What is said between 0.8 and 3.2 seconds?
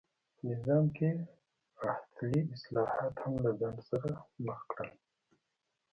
کې احتلي اصلاحات